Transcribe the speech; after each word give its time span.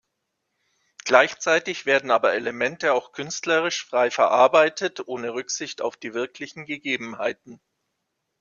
Gleichzeitig 1.05 1.85
werden 1.85 2.09
aber 2.09 2.33
Elemente 2.33 2.91
auch 2.95 3.11
künstlerisch 3.11 3.85
frei 3.85 4.09
verarbeitet, 4.09 5.07
ohne 5.07 5.31
Rücksicht 5.35 5.79
auf 5.83 5.95
die 5.95 6.15
wirklichen 6.15 6.65
Gegebenheiten. 6.65 7.61